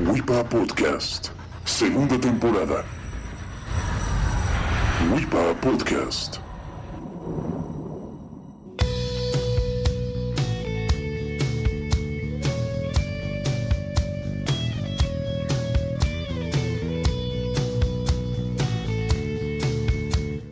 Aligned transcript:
WIPA 0.00 0.48
Podcast, 0.48 1.28
segunda 1.64 2.18
temporada. 2.18 2.84
WIPA 5.14 5.60
Podcast. 5.60 6.38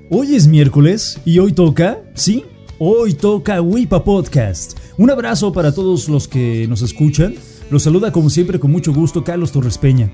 Hoy 0.09 0.36
es 0.36 0.46
miércoles 0.46 1.18
y 1.24 1.40
hoy 1.40 1.52
toca, 1.52 2.00
¿sí? 2.14 2.45
Hoy 2.79 3.14
toca 3.14 3.61
WIPA 3.61 4.04
Podcast. 4.04 4.79
Un 4.98 5.11
abrazo 5.11 5.52
para 5.52 5.74
todos 5.74 6.09
los 6.09 6.29
que 6.29 6.66
nos 6.68 6.80
escuchan. 6.82 7.34
Los 7.72 7.84
saluda 7.84 8.12
como 8.12 8.28
siempre 8.28 8.60
con 8.60 8.70
mucho 8.70 8.92
gusto 8.92 9.24
Carlos 9.24 9.50
Torres 9.50 9.78
Peña. 9.78 10.12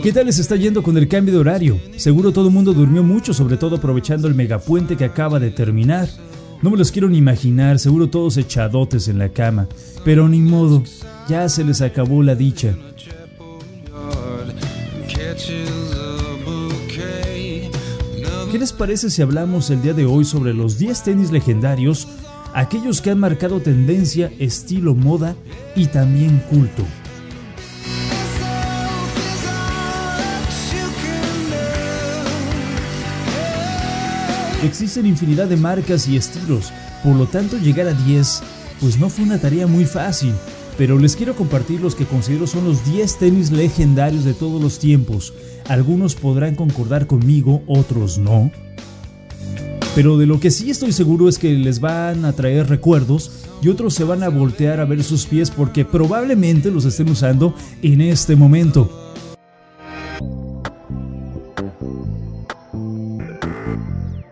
¿Qué 0.00 0.12
tal 0.12 0.26
les 0.26 0.38
está 0.38 0.54
yendo 0.54 0.84
con 0.84 0.96
el 0.96 1.08
cambio 1.08 1.34
de 1.34 1.40
horario? 1.40 1.80
Seguro 1.96 2.30
todo 2.30 2.46
el 2.46 2.54
mundo 2.54 2.72
durmió 2.72 3.02
mucho, 3.02 3.34
sobre 3.34 3.56
todo 3.56 3.74
aprovechando 3.74 4.28
el 4.28 4.36
megapuente 4.36 4.96
que 4.96 5.04
acaba 5.04 5.40
de 5.40 5.50
terminar. 5.50 6.08
No 6.62 6.70
me 6.70 6.76
los 6.76 6.92
quiero 6.92 7.08
ni 7.08 7.18
imaginar, 7.18 7.80
seguro 7.80 8.08
todos 8.08 8.36
echadotes 8.36 9.08
en 9.08 9.18
la 9.18 9.30
cama. 9.30 9.66
Pero 10.04 10.28
ni 10.28 10.38
modo, 10.38 10.84
ya 11.28 11.48
se 11.48 11.64
les 11.64 11.80
acabó 11.80 12.22
la 12.22 12.36
dicha. 12.36 12.76
¿Qué 18.52 18.58
les 18.60 18.72
parece 18.72 19.10
si 19.10 19.22
hablamos 19.22 19.70
el 19.70 19.82
día 19.82 19.92
de 19.92 20.06
hoy 20.06 20.24
sobre 20.24 20.54
los 20.54 20.78
10 20.78 21.02
tenis 21.02 21.32
legendarios, 21.32 22.06
aquellos 22.56 23.02
que 23.02 23.10
han 23.10 23.20
marcado 23.20 23.60
tendencia, 23.60 24.32
estilo, 24.38 24.94
moda 24.94 25.36
y 25.76 25.86
también 25.88 26.42
culto? 26.48 26.84
Existen 34.64 35.04
infinidad 35.04 35.48
de 35.48 35.58
marcas 35.58 36.08
y 36.08 36.16
estilos, 36.16 36.72
por 37.04 37.14
lo 37.14 37.26
tanto 37.26 37.58
llegar 37.58 37.88
a 37.88 37.92
10 37.92 38.42
pues 38.80 38.98
no 38.98 39.10
fue 39.10 39.24
una 39.24 39.38
tarea 39.38 39.66
muy 39.66 39.84
fácil, 39.84 40.32
pero 40.78 40.98
les 40.98 41.14
quiero 41.14 41.36
compartir 41.36 41.80
los 41.80 41.94
que 41.94 42.06
considero 42.06 42.46
son 42.46 42.64
los 42.64 42.84
10 42.90 43.18
tenis 43.18 43.50
legendarios 43.50 44.24
de 44.24 44.34
todos 44.34 44.62
los 44.62 44.78
tiempos. 44.78 45.34
Algunos 45.68 46.14
podrán 46.14 46.54
concordar 46.54 47.06
conmigo, 47.06 47.62
otros 47.66 48.18
no. 48.18 48.50
Pero 49.96 50.18
de 50.18 50.26
lo 50.26 50.38
que 50.38 50.50
sí 50.50 50.68
estoy 50.68 50.92
seguro 50.92 51.26
es 51.26 51.38
que 51.38 51.54
les 51.54 51.80
van 51.80 52.26
a 52.26 52.34
traer 52.34 52.68
recuerdos 52.68 53.46
y 53.62 53.68
otros 53.68 53.94
se 53.94 54.04
van 54.04 54.22
a 54.22 54.28
voltear 54.28 54.78
a 54.78 54.84
ver 54.84 55.02
sus 55.02 55.24
pies 55.24 55.50
porque 55.50 55.86
probablemente 55.86 56.70
los 56.70 56.84
estén 56.84 57.08
usando 57.08 57.54
en 57.80 58.02
este 58.02 58.36
momento. 58.36 59.14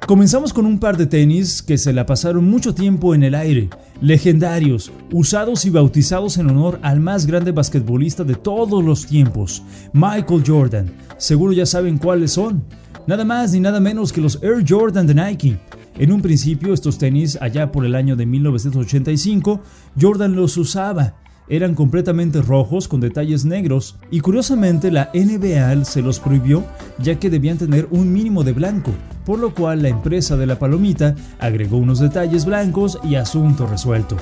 Comenzamos 0.06 0.52
con 0.52 0.66
un 0.66 0.78
par 0.78 0.98
de 0.98 1.06
tenis 1.06 1.62
que 1.62 1.78
se 1.78 1.94
la 1.94 2.04
pasaron 2.04 2.44
mucho 2.44 2.74
tiempo 2.74 3.14
en 3.14 3.22
el 3.22 3.34
aire, 3.34 3.70
legendarios, 4.02 4.92
usados 5.12 5.64
y 5.64 5.70
bautizados 5.70 6.36
en 6.36 6.50
honor 6.50 6.78
al 6.82 7.00
más 7.00 7.24
grande 7.24 7.52
basquetbolista 7.52 8.22
de 8.22 8.34
todos 8.34 8.84
los 8.84 9.06
tiempos, 9.06 9.62
Michael 9.94 10.44
Jordan. 10.46 10.92
Seguro 11.16 11.54
ya 11.54 11.64
saben 11.64 11.96
cuáles 11.96 12.32
son. 12.32 12.64
Nada 13.06 13.24
más 13.24 13.52
ni 13.52 13.60
nada 13.60 13.80
menos 13.80 14.12
que 14.12 14.20
los 14.20 14.42
Air 14.42 14.64
Jordan 14.66 15.06
de 15.06 15.14
Nike. 15.14 15.58
En 15.98 16.12
un 16.12 16.22
principio 16.22 16.72
estos 16.72 16.98
tenis, 16.98 17.38
allá 17.40 17.70
por 17.70 17.84
el 17.84 17.94
año 17.94 18.16
de 18.16 18.26
1985, 18.26 19.60
Jordan 20.00 20.34
los 20.34 20.56
usaba 20.56 21.14
eran 21.48 21.74
completamente 21.74 22.40
rojos 22.40 22.88
con 22.88 23.00
detalles 23.00 23.44
negros 23.44 23.96
y 24.10 24.20
curiosamente 24.20 24.90
la 24.90 25.10
NBA 25.12 25.84
se 25.84 26.00
los 26.00 26.18
prohibió 26.18 26.64
ya 26.98 27.18
que 27.18 27.30
debían 27.30 27.58
tener 27.58 27.86
un 27.90 28.12
mínimo 28.12 28.44
de 28.44 28.52
blanco, 28.52 28.92
por 29.26 29.38
lo 29.38 29.54
cual 29.54 29.82
la 29.82 29.88
empresa 29.88 30.36
de 30.36 30.46
la 30.46 30.58
palomita 30.58 31.14
agregó 31.38 31.76
unos 31.76 31.98
detalles 31.98 32.46
blancos 32.46 32.98
y 33.04 33.16
asunto 33.16 33.66
resuelto. 33.66 34.16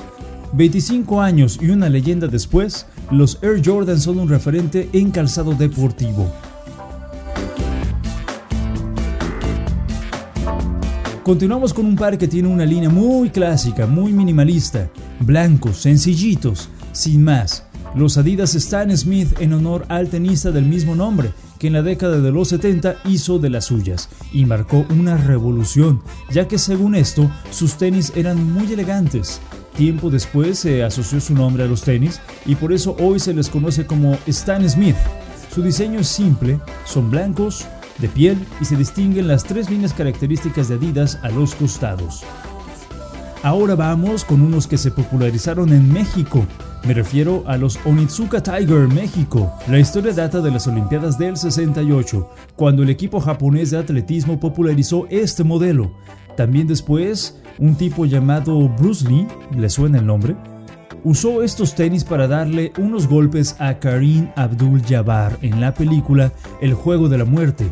25 0.53 1.21
años 1.21 1.57
y 1.61 1.69
una 1.69 1.89
leyenda 1.89 2.27
después, 2.27 2.87
los 3.09 3.39
Air 3.41 3.61
Jordan 3.63 3.99
son 3.99 4.19
un 4.19 4.29
referente 4.29 4.89
en 4.93 5.09
calzado 5.09 5.53
deportivo. 5.53 6.31
Continuamos 11.23 11.73
con 11.73 11.85
un 11.85 11.95
par 11.95 12.17
que 12.17 12.27
tiene 12.27 12.49
una 12.49 12.65
línea 12.65 12.89
muy 12.89 13.29
clásica, 13.29 13.87
muy 13.87 14.11
minimalista, 14.11 14.89
blancos, 15.21 15.77
sencillitos, 15.77 16.67
sin 16.91 17.23
más, 17.23 17.63
los 17.95 18.17
Adidas 18.17 18.55
Stan 18.55 18.95
Smith 18.97 19.39
en 19.39 19.53
honor 19.53 19.85
al 19.87 20.09
tenista 20.09 20.51
del 20.51 20.65
mismo 20.65 20.95
nombre, 20.95 21.31
que 21.59 21.67
en 21.67 21.73
la 21.73 21.81
década 21.81 22.19
de 22.19 22.29
los 22.29 22.49
70 22.49 22.97
hizo 23.05 23.39
de 23.39 23.49
las 23.49 23.63
suyas 23.65 24.09
y 24.33 24.43
marcó 24.43 24.85
una 24.89 25.15
revolución, 25.15 26.01
ya 26.29 26.49
que 26.49 26.57
según 26.57 26.93
esto, 26.93 27.31
sus 27.51 27.75
tenis 27.75 28.11
eran 28.17 28.51
muy 28.51 28.73
elegantes. 28.73 29.39
Tiempo 29.77 30.09
después 30.09 30.59
se 30.59 30.83
asoció 30.83 31.21
su 31.21 31.33
nombre 31.33 31.63
a 31.63 31.67
los 31.67 31.83
tenis 31.83 32.19
y 32.45 32.55
por 32.55 32.73
eso 32.73 32.97
hoy 32.99 33.21
se 33.21 33.33
les 33.33 33.47
conoce 33.47 33.85
como 33.85 34.17
Stan 34.27 34.69
Smith. 34.69 34.97
Su 35.55 35.61
diseño 35.61 36.01
es 36.01 36.09
simple, 36.09 36.59
son 36.85 37.09
blancos, 37.09 37.65
de 37.99 38.07
piel 38.09 38.37
y 38.59 38.65
se 38.65 38.75
distinguen 38.75 39.27
las 39.27 39.43
tres 39.43 39.69
líneas 39.69 39.93
características 39.93 40.69
de 40.69 40.75
Adidas 40.75 41.19
a 41.21 41.29
los 41.29 41.55
costados. 41.55 42.23
Ahora 43.43 43.75
vamos 43.75 44.23
con 44.23 44.41
unos 44.41 44.67
que 44.67 44.77
se 44.77 44.89
popularizaron 44.89 45.73
en 45.73 45.91
México. 45.91 46.45
Me 46.85 46.93
refiero 46.93 47.43
a 47.45 47.57
los 47.57 47.77
Onitsuka 47.85 48.41
Tiger 48.41 48.87
México. 48.87 49.53
La 49.67 49.79
historia 49.79 50.13
data 50.13 50.39
de 50.39 50.49
las 50.49 50.65
Olimpiadas 50.65 51.17
del 51.17 51.35
68, 51.35 52.29
cuando 52.55 52.83
el 52.83 52.89
equipo 52.89 53.19
japonés 53.19 53.71
de 53.71 53.79
atletismo 53.79 54.39
popularizó 54.39 55.07
este 55.09 55.43
modelo. 55.43 55.91
También 56.37 56.67
después, 56.67 57.37
un 57.59 57.75
tipo 57.75 58.05
llamado 58.05 58.69
Bruce 58.69 59.07
Lee, 59.09 59.27
¿le 59.57 59.69
suena 59.69 59.99
el 59.99 60.05
nombre? 60.05 60.37
Usó 61.03 61.43
estos 61.43 61.75
tenis 61.75 62.05
para 62.05 62.29
darle 62.29 62.71
unos 62.77 63.09
golpes 63.09 63.57
a 63.59 63.77
Karim 63.77 64.29
Abdul-Jabbar 64.37 65.37
en 65.41 65.59
la 65.59 65.73
película 65.73 66.31
El 66.61 66.73
Juego 66.73 67.09
de 67.09 67.17
la 67.17 67.25
Muerte. 67.25 67.69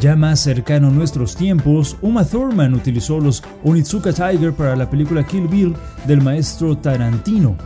Ya 0.00 0.14
más 0.14 0.38
cercano 0.38 0.88
a 0.88 0.90
nuestros 0.90 1.34
tiempos, 1.34 1.96
Uma 2.02 2.24
Thurman 2.24 2.72
utilizó 2.74 3.18
los 3.18 3.42
Onitsuka 3.64 4.12
Tiger 4.12 4.52
para 4.52 4.76
la 4.76 4.88
película 4.88 5.26
Kill 5.26 5.48
Bill 5.48 5.74
del 6.06 6.20
maestro 6.20 6.78
Tarantino. 6.78 7.56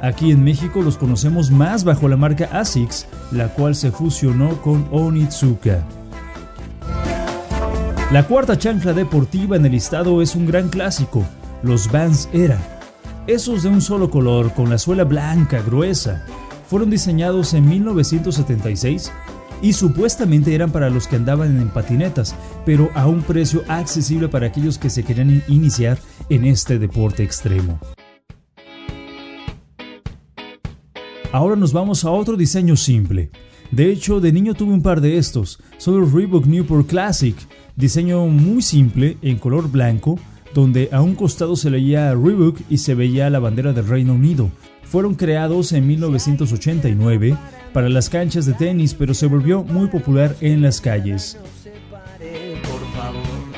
Aquí 0.00 0.30
en 0.30 0.44
México 0.44 0.80
los 0.80 0.96
conocemos 0.96 1.50
más 1.50 1.82
bajo 1.82 2.06
la 2.06 2.16
marca 2.16 2.48
ASICS, 2.52 3.08
la 3.32 3.48
cual 3.48 3.74
se 3.74 3.90
fusionó 3.90 4.62
con 4.62 4.86
Onitsuka. 4.92 5.82
La 8.12 8.28
cuarta 8.28 8.56
chancla 8.56 8.92
deportiva 8.92 9.56
en 9.56 9.66
el 9.66 9.72
listado 9.72 10.22
es 10.22 10.36
un 10.36 10.46
gran 10.46 10.68
clásico, 10.68 11.24
los 11.64 11.90
Vans 11.90 12.28
Era. 12.32 12.58
Esos 13.26 13.64
de 13.64 13.70
un 13.70 13.80
solo 13.80 14.08
color, 14.08 14.52
con 14.54 14.70
la 14.70 14.78
suela 14.78 15.02
blanca, 15.02 15.60
gruesa, 15.62 16.24
fueron 16.68 16.90
diseñados 16.90 17.54
en 17.54 17.68
1976 17.68 19.10
y 19.62 19.72
supuestamente 19.72 20.54
eran 20.54 20.72
para 20.72 20.90
los 20.90 21.06
que 21.06 21.16
andaban 21.16 21.58
en 21.58 21.68
patinetas, 21.68 22.34
pero 22.66 22.90
a 22.94 23.06
un 23.06 23.22
precio 23.22 23.62
accesible 23.68 24.28
para 24.28 24.48
aquellos 24.48 24.76
que 24.76 24.90
se 24.90 25.04
querían 25.04 25.42
iniciar 25.48 25.98
en 26.28 26.44
este 26.44 26.78
deporte 26.78 27.22
extremo. 27.22 27.78
Ahora 31.32 31.56
nos 31.56 31.72
vamos 31.72 32.04
a 32.04 32.10
otro 32.10 32.36
diseño 32.36 32.76
simple. 32.76 33.30
De 33.70 33.90
hecho, 33.90 34.20
de 34.20 34.32
niño 34.32 34.52
tuve 34.52 34.74
un 34.74 34.82
par 34.82 35.00
de 35.00 35.16
estos. 35.16 35.58
Son 35.78 35.98
los 35.98 36.12
Reebok 36.12 36.44
Newport 36.44 36.86
Classic. 36.86 37.34
Diseño 37.74 38.26
muy 38.26 38.60
simple, 38.60 39.16
en 39.22 39.38
color 39.38 39.70
blanco, 39.70 40.18
donde 40.54 40.88
a 40.92 41.00
un 41.00 41.14
costado 41.14 41.56
se 41.56 41.70
leía 41.70 42.14
Reebok 42.14 42.60
y 42.68 42.78
se 42.78 42.94
veía 42.94 43.30
la 43.30 43.38
bandera 43.38 43.72
del 43.72 43.86
Reino 43.86 44.14
Unido. 44.14 44.50
Fueron 44.84 45.14
creados 45.14 45.72
en 45.72 45.86
1989 45.86 47.36
para 47.72 47.88
las 47.88 48.10
canchas 48.10 48.46
de 48.46 48.52
tenis, 48.52 48.94
pero 48.94 49.14
se 49.14 49.26
volvió 49.26 49.64
muy 49.64 49.88
popular 49.88 50.36
en 50.40 50.62
las 50.62 50.80
calles. 50.80 51.38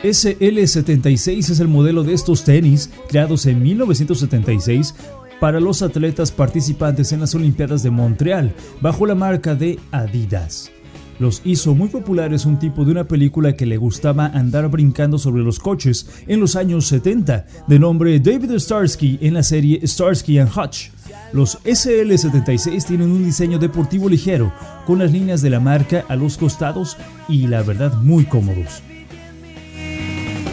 SL76 0.03 1.51
es 1.51 1.61
el 1.61 1.69
modelo 1.69 2.05
de 2.05 2.13
estos 2.13 2.45
tenis, 2.45 2.91
creados 3.09 3.47
en 3.47 3.63
1976 3.63 4.95
para 5.41 5.61
los 5.61 5.83
atletas 5.83 6.31
participantes 6.31 7.13
en 7.13 7.21
las 7.21 7.35
Olimpiadas 7.35 7.83
de 7.83 7.91
Montreal, 7.91 8.55
bajo 8.81 9.07
la 9.07 9.15
marca 9.15 9.55
de 9.55 9.79
Adidas. 9.91 10.71
Los 11.19 11.43
hizo 11.45 11.75
muy 11.75 11.89
populares 11.89 12.45
un 12.45 12.59
tipo 12.59 12.85
de 12.85 12.91
una 12.91 13.05
película 13.05 13.55
que 13.55 13.67
le 13.67 13.77
gustaba 13.77 14.27
andar 14.27 14.69
brincando 14.69 15.17
sobre 15.19 15.45
los 15.45 15.61
coches 15.61 16.09
en 16.27 16.41
los 16.41 16.57
años 16.57 16.87
70, 16.89 17.47
de 17.69 17.79
nombre 17.79 18.19
David 18.19 18.59
Starsky 18.59 19.19
en 19.21 19.35
la 19.35 19.45
serie 19.45 19.87
Starsky 19.87 20.39
and 20.39 20.51
Hutch. 20.57 20.91
Los 21.33 21.63
SL76 21.65 22.85
tienen 22.85 23.13
un 23.13 23.25
diseño 23.25 23.59
deportivo 23.59 24.09
ligero, 24.09 24.53
con 24.87 24.99
las 24.99 25.13
líneas 25.13 25.41
de 25.41 25.51
la 25.51 25.61
marca 25.61 26.05
a 26.09 26.17
los 26.17 26.37
costados 26.37 26.97
y 27.29 27.47
la 27.47 27.63
verdad 27.63 27.95
muy 28.03 28.25
cómodos. 28.25 28.83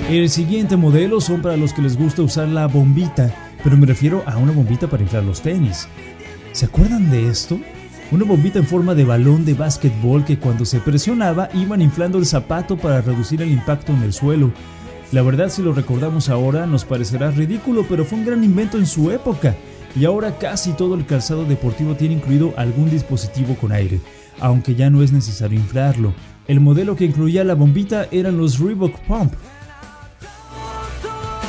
El 0.09 0.29
siguiente 0.29 0.77
modelo 0.77 1.21
son 1.21 1.41
para 1.41 1.57
los 1.57 1.73
que 1.73 1.81
les 1.81 1.97
gusta 1.97 2.21
usar 2.21 2.47
la 2.47 2.67
bombita, 2.67 3.33
pero 3.63 3.77
me 3.77 3.87
refiero 3.87 4.23
a 4.27 4.37
una 4.37 4.51
bombita 4.51 4.87
para 4.87 5.03
inflar 5.03 5.23
los 5.23 5.41
tenis. 5.41 5.87
¿Se 6.51 6.65
acuerdan 6.65 7.09
de 7.09 7.29
esto? 7.29 7.59
Una 8.11 8.25
bombita 8.25 8.59
en 8.59 8.67
forma 8.67 8.93
de 8.93 9.05
balón 9.05 9.45
de 9.45 9.53
básquetbol 9.53 10.25
que 10.25 10.37
cuando 10.37 10.65
se 10.65 10.81
presionaba 10.81 11.47
iban 11.53 11.81
inflando 11.81 12.17
el 12.17 12.25
zapato 12.25 12.75
para 12.75 12.99
reducir 12.99 13.41
el 13.41 13.49
impacto 13.49 13.93
en 13.93 14.03
el 14.03 14.11
suelo. 14.11 14.51
La 15.13 15.21
verdad 15.21 15.47
si 15.47 15.61
lo 15.61 15.71
recordamos 15.71 16.27
ahora 16.27 16.65
nos 16.65 16.83
parecerá 16.83 17.31
ridículo, 17.31 17.85
pero 17.87 18.03
fue 18.03 18.19
un 18.19 18.25
gran 18.25 18.43
invento 18.43 18.77
en 18.77 18.85
su 18.85 19.11
época. 19.11 19.55
Y 19.95 20.03
ahora 20.03 20.37
casi 20.37 20.73
todo 20.73 20.95
el 20.95 21.05
calzado 21.05 21.45
deportivo 21.45 21.95
tiene 21.95 22.15
incluido 22.15 22.53
algún 22.57 22.89
dispositivo 22.89 23.55
con 23.55 23.71
aire, 23.71 24.01
aunque 24.41 24.75
ya 24.75 24.89
no 24.89 25.03
es 25.03 25.13
necesario 25.13 25.57
inflarlo. 25.57 26.13
El 26.49 26.59
modelo 26.59 26.97
que 26.97 27.05
incluía 27.05 27.45
la 27.45 27.55
bombita 27.55 28.07
eran 28.11 28.37
los 28.37 28.59
Reebok 28.59 28.99
Pump. 29.07 29.33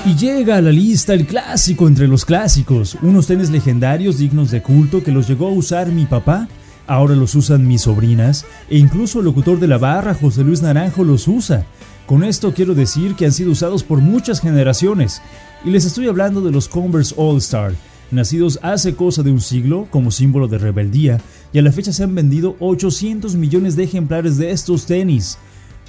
Y 0.04 0.16
llega 0.16 0.56
a 0.56 0.60
la 0.60 0.72
lista 0.72 1.14
el 1.14 1.26
clásico 1.26 1.86
entre 1.86 2.08
los 2.08 2.24
clásicos, 2.24 2.98
unos 3.02 3.28
tenis 3.28 3.50
legendarios 3.50 4.18
dignos 4.18 4.50
de 4.50 4.60
culto 4.60 5.04
que 5.04 5.12
los 5.12 5.28
llegó 5.28 5.46
a 5.46 5.52
usar 5.52 5.92
mi 5.92 6.06
papá, 6.06 6.48
ahora 6.88 7.14
los 7.14 7.36
usan 7.36 7.68
mis 7.68 7.82
sobrinas, 7.82 8.44
e 8.68 8.78
incluso 8.78 9.20
el 9.20 9.26
locutor 9.26 9.60
de 9.60 9.68
la 9.68 9.78
barra, 9.78 10.14
José 10.14 10.42
Luis 10.42 10.60
Naranjo, 10.60 11.04
los 11.04 11.28
usa. 11.28 11.66
Con 12.04 12.24
esto 12.24 12.52
quiero 12.52 12.74
decir 12.74 13.14
que 13.14 13.26
han 13.26 13.32
sido 13.32 13.52
usados 13.52 13.84
por 13.84 14.00
muchas 14.00 14.40
generaciones, 14.40 15.22
y 15.64 15.70
les 15.70 15.84
estoy 15.84 16.08
hablando 16.08 16.40
de 16.40 16.50
los 16.50 16.66
Converse 16.66 17.14
All 17.16 17.38
Star, 17.38 17.72
nacidos 18.10 18.58
hace 18.62 18.96
cosa 18.96 19.22
de 19.22 19.30
un 19.30 19.40
siglo 19.40 19.86
como 19.88 20.10
símbolo 20.10 20.48
de 20.48 20.58
rebeldía, 20.58 21.20
y 21.52 21.60
a 21.60 21.62
la 21.62 21.70
fecha 21.70 21.92
se 21.92 22.02
han 22.02 22.16
vendido 22.16 22.56
800 22.58 23.36
millones 23.36 23.76
de 23.76 23.84
ejemplares 23.84 24.36
de 24.36 24.50
estos 24.50 24.84
tenis. 24.84 25.38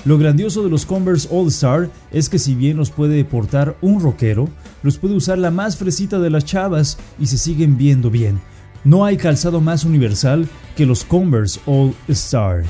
Lo 0.06 0.18
grandioso 0.18 0.64
de 0.64 0.70
los 0.70 0.86
Converse 0.86 1.30
All 1.32 1.48
Star 1.48 1.90
es 2.12 2.28
que 2.28 2.40
si 2.40 2.56
bien 2.56 2.76
los 2.76 2.92
puede 2.92 3.24
portar 3.24 3.78
un 3.82 4.02
rockero, 4.02 4.50
los 4.82 4.98
puede 4.98 5.16
usar 5.16 5.38
la 5.38 5.50
más 5.50 5.78
fresita 5.78 6.20
de 6.20 6.30
las 6.30 6.44
chavas 6.44 6.98
y 7.20 7.28
se 7.28 7.38
siguen 7.38 7.78
viendo 7.78 8.10
bien. 8.10 8.42
No 8.84 9.06
hay 9.06 9.16
calzado 9.16 9.62
más 9.62 9.86
universal 9.86 10.48
que 10.76 10.86
los 10.86 11.06
Converse 11.06 11.60
All 11.66 11.96
Star. 12.10 12.64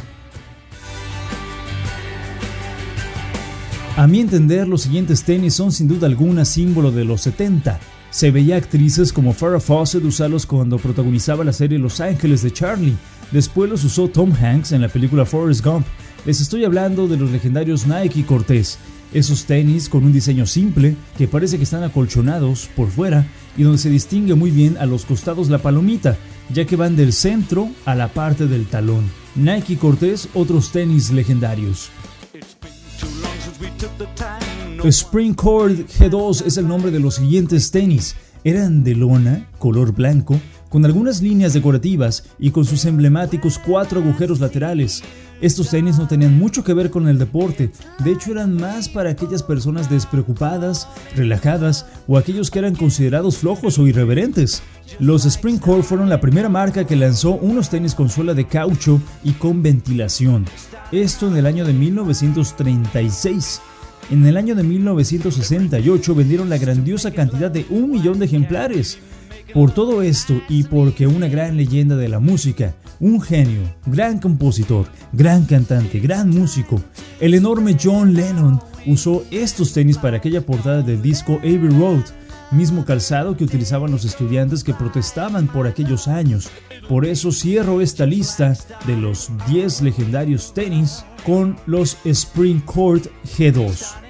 A 3.96 4.08
mi 4.08 4.20
entender, 4.20 4.68
los 4.68 4.82
siguientes 4.82 5.24
tenis 5.24 5.54
son 5.54 5.72
sin 5.72 5.88
duda 5.88 6.08
alguna 6.08 6.46
símbolo 6.46 6.92
de 6.92 7.06
los 7.06 7.22
70. 7.22 7.80
Se 8.10 8.32
veía 8.32 8.58
actrices 8.58 9.14
como 9.14 9.34
Farrah 9.34 9.60
Fawcett 9.60 10.04
usarlos 10.04 10.46
cuando 10.46 10.78
protagonizaba 10.78 11.44
la 11.44 11.54
serie 11.54 11.80
Los 11.80 12.00
Ángeles 12.00 12.44
de 12.44 12.52
Charlie. 12.52 12.96
Después 13.32 13.70
los 13.70 13.84
usó 13.84 14.08
Tom 14.08 14.32
Hanks 14.34 14.72
en 14.72 14.82
la 14.82 14.88
película 14.90 15.26
Forrest 15.26 15.64
Gump. 15.64 15.86
Les 16.26 16.40
estoy 16.40 16.64
hablando 16.64 17.10
de 17.10 17.18
los 17.18 17.32
legendarios 17.32 17.86
Nike 17.86 18.26
Cortez. 18.26 18.78
Esos 19.14 19.44
tenis 19.44 19.90
con 19.90 20.06
un 20.06 20.14
diseño 20.14 20.46
simple 20.46 20.96
que 21.18 21.28
parece 21.28 21.58
que 21.58 21.66
están 21.66 21.84
acolchonados 21.84 22.70
por 22.78 22.88
fuera 22.90 23.28
y 23.58 23.64
donde 23.64 23.78
se 23.78 23.90
distingue 23.90 24.34
muy 24.34 24.50
bien 24.50 24.78
a 24.78 24.86
los 24.86 25.04
costados 25.04 25.50
la 25.50 25.58
palomita, 25.58 26.18
ya 26.54 26.64
que 26.64 26.78
van 26.78 26.96
del 26.96 27.12
centro 27.12 27.70
a 27.84 27.94
la 27.94 28.08
parte 28.08 28.48
del 28.48 28.68
talón. 28.68 29.12
Nike 29.36 29.78
Cortez, 29.78 30.30
otros 30.34 30.72
tenis 30.72 31.12
legendarios. 31.12 31.90
Spring 34.86 35.34
Cord 35.34 35.80
G2 36.00 36.46
es 36.46 36.56
el 36.56 36.68
nombre 36.70 36.90
de 36.92 37.02
los 37.02 37.16
siguientes 37.16 37.70
tenis. 37.70 38.16
Eran 38.46 38.84
de 38.84 38.96
lona, 38.96 39.50
color 39.60 39.94
blanco, 39.94 40.40
con 40.70 40.86
algunas 40.86 41.22
líneas 41.22 41.54
decorativas 41.54 42.24
y 42.40 42.50
con 42.50 42.66
sus 42.66 42.86
emblemáticos 42.86 43.60
cuatro 43.60 44.02
agujeros 44.02 44.40
laterales. 44.40 45.04
Estos 45.44 45.72
tenis 45.72 45.98
no 45.98 46.08
tenían 46.08 46.38
mucho 46.38 46.64
que 46.64 46.74
ver 46.74 46.90
con 46.90 47.10
el 47.10 47.20
deporte, 47.20 47.70
de 48.02 48.14
hecho 48.14 48.32
eran 48.32 48.56
más 48.56 48.88
para 48.88 49.10
aquellas 49.10 49.44
personas 49.44 49.90
despreocupadas, 49.90 50.88
relajadas 51.18 51.86
o 52.08 52.18
aquellos 52.18 52.50
que 52.50 52.60
eran 52.60 52.76
considerados 52.76 53.40
flojos 53.40 53.78
o 53.78 53.86
irreverentes. 53.86 54.64
Los 55.00 55.26
Spring 55.26 55.58
Core 55.58 55.84
fueron 55.84 56.08
la 56.08 56.22
primera 56.22 56.48
marca 56.48 56.88
que 56.88 56.96
lanzó 56.96 57.32
unos 57.32 57.70
tenis 57.70 57.94
con 57.94 58.08
suela 58.08 58.34
de 58.34 58.48
caucho 58.48 59.02
y 59.22 59.34
con 59.34 59.62
ventilación. 59.62 60.46
Esto 60.94 61.28
en 61.28 61.36
el 61.36 61.46
año 61.46 61.66
de 61.66 61.74
1936. 61.74 63.60
En 64.12 64.26
el 64.26 64.38
año 64.38 64.56
de 64.56 64.64
1968 64.64 66.16
vendieron 66.16 66.50
la 66.50 66.58
grandiosa 66.58 67.12
cantidad 67.12 67.52
de 67.52 67.66
un 67.70 67.92
millón 67.92 68.18
de 68.18 68.28
ejemplares. 68.28 68.98
Por 69.54 69.72
todo 69.72 70.02
esto 70.02 70.42
y 70.50 70.64
porque 70.64 71.08
una 71.08 71.28
gran 71.28 71.58
leyenda 71.58 71.96
de 71.96 72.10
la 72.10 72.20
música, 72.20 72.74
un 73.00 73.22
genio, 73.22 73.62
gran 73.86 74.20
compositor, 74.20 74.88
gran 75.12 75.46
cantante, 75.46 76.00
gran 76.00 76.30
músico, 76.30 76.82
el 77.20 77.34
enorme 77.34 77.78
John 77.82 78.14
Lennon 78.14 78.60
usó 78.86 79.24
estos 79.32 79.74
tenis 79.74 79.98
para 79.98 80.18
aquella 80.18 80.46
portada 80.46 80.82
del 80.82 81.02
disco 81.02 81.40
Abbey 81.40 81.70
Road, 81.70 82.04
mismo 82.52 82.86
calzado 82.86 83.36
que 83.36 83.44
utilizaban 83.44 83.92
los 83.92 84.06
estudiantes 84.06 84.64
que 84.64 84.74
protestaban 84.74 85.48
por 85.48 85.68
aquellos 85.68 86.08
años. 86.08 86.50
Por 86.88 87.06
eso 87.06 87.32
cierro 87.32 87.82
esta 87.82 88.06
lista 88.06 88.54
de 88.86 88.98
los 88.98 89.32
10 89.48 89.82
legendarios 89.82 90.54
tenis 90.54 91.04
con 91.26 91.56
los 91.66 91.98
Spring 92.06 92.60
Court 92.62 93.08
G2. 93.38 94.03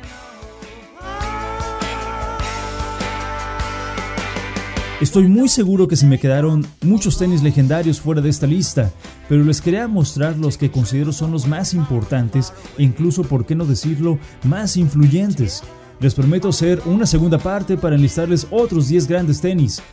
Estoy 5.03 5.27
muy 5.27 5.49
seguro 5.49 5.89
que 5.89 5.97
se 5.97 6.05
me 6.05 6.17
quedaron 6.17 6.65
muchos 6.81 7.17
tenis 7.17 7.43
legendarios 7.43 7.99
fuera 7.99 8.21
de 8.21 8.29
esta 8.29 8.47
lista, 8.47 8.89
pero 9.27 9.43
les 9.43 9.59
quería 9.59 9.85
mostrar 9.89 10.37
los 10.37 10.57
que 10.57 10.71
considero 10.71 11.11
son 11.11 11.33
los 11.33 11.45
más 11.45 11.73
importantes 11.73 12.53
e 12.77 12.83
incluso, 12.83 13.23
por 13.23 13.45
qué 13.45 13.53
no 13.53 13.65
decirlo, 13.65 14.17
más 14.45 14.77
influyentes. 14.77 15.61
Les 15.99 16.15
prometo 16.15 16.47
hacer 16.47 16.81
una 16.85 17.05
segunda 17.05 17.37
parte 17.37 17.75
para 17.75 17.97
enlistarles 17.97 18.47
otros 18.49 18.87
10 18.87 19.07
grandes 19.09 19.41
tenis. 19.41 19.83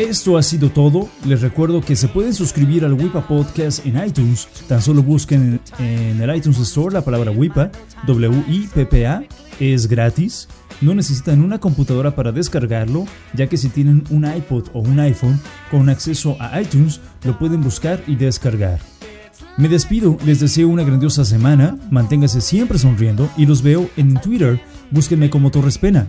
Esto 0.00 0.36
ha 0.36 0.42
sido 0.42 0.70
todo. 0.70 1.08
Les 1.24 1.42
recuerdo 1.42 1.82
que 1.82 1.94
se 1.94 2.08
pueden 2.08 2.34
suscribir 2.34 2.84
al 2.84 2.94
WIPA 2.94 3.28
Podcast 3.28 3.86
en 3.86 4.04
iTunes. 4.04 4.48
Tan 4.66 4.82
solo 4.82 5.04
busquen 5.04 5.60
en 5.78 6.20
el 6.20 6.36
iTunes 6.36 6.58
Store 6.58 6.92
la 6.92 7.04
palabra 7.04 7.30
WIPA, 7.30 7.70
W-I-P-P-A. 8.08 9.49
Es 9.60 9.86
gratis. 9.86 10.48
No 10.80 10.94
necesitan 10.94 11.42
una 11.42 11.58
computadora 11.58 12.16
para 12.16 12.32
descargarlo, 12.32 13.04
ya 13.34 13.46
que 13.46 13.58
si 13.58 13.68
tienen 13.68 14.02
un 14.08 14.24
iPod 14.24 14.68
o 14.72 14.80
un 14.80 14.98
iPhone 14.98 15.38
con 15.70 15.90
acceso 15.90 16.36
a 16.40 16.58
iTunes, 16.60 17.00
lo 17.24 17.38
pueden 17.38 17.62
buscar 17.62 18.02
y 18.06 18.16
descargar. 18.16 18.80
Me 19.58 19.68
despido, 19.68 20.16
les 20.24 20.40
deseo 20.40 20.68
una 20.68 20.84
grandiosa 20.84 21.26
semana, 21.26 21.76
manténgase 21.90 22.40
siempre 22.40 22.78
sonriendo 22.78 23.28
y 23.36 23.44
los 23.44 23.62
veo 23.62 23.90
en 23.98 24.14
Twitter, 24.14 24.58
búsquenme 24.90 25.28
como 25.28 25.50
Torres 25.50 25.76
Pena. 25.76 26.08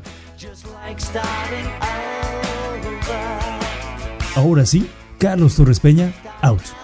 Ahora 4.36 4.66
sí, 4.66 4.88
Carlos 5.18 5.56
Torres 5.56 5.82
Peña, 5.82 6.14
out. 6.42 6.81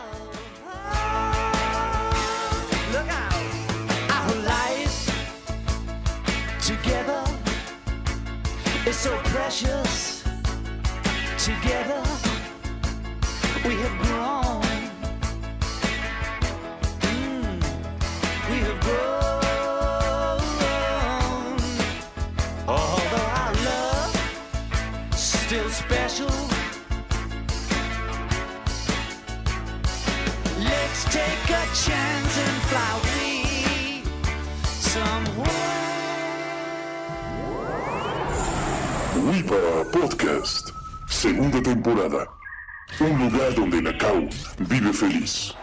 Podcast, 39.91 40.74
segunda 41.08 41.62
temporada. 41.62 42.27
Un 43.00 43.17
lugar 43.17 43.53
donde 43.53 43.82
Nakao 43.82 44.27
vive 44.60 44.91
feliz. 44.94 45.56